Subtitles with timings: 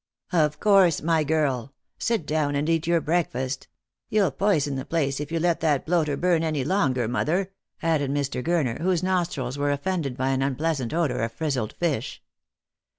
[0.33, 3.67] "Of course, my girl; sit down and eat your breakfast.—
[4.09, 7.51] You'll poison the place, if you let that bloater burn any longer, mother,"
[7.83, 8.43] added Mr.
[8.43, 12.23] Gurner, whose nostrils were offended by an unpleasant odour of frizzled fish.